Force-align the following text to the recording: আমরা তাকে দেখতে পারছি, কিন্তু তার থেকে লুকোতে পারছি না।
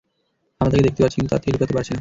আমরা 0.59 0.71
তাকে 0.73 0.85
দেখতে 0.87 1.01
পারছি, 1.03 1.17
কিন্তু 1.17 1.31
তার 1.33 1.41
থেকে 1.43 1.51
লুকোতে 1.55 1.73
পারছি 1.75 1.87
না। 1.89 1.89